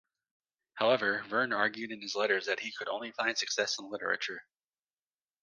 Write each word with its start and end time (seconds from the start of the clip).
However, 0.79 1.23
Verne 1.29 1.53
argued 1.53 1.91
in 1.91 2.01
his 2.01 2.15
letters 2.15 2.47
that 2.47 2.61
he 2.61 2.71
could 2.75 2.87
only 2.87 3.11
find 3.11 3.37
success 3.37 3.77
in 3.77 3.87
literature. 3.91 4.41